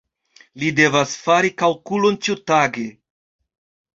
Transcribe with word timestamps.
Li 0.61 0.69
devas 0.79 1.11
fari 1.25 1.51
kalkulon 1.63 2.17
ĉiutage. 2.27 2.89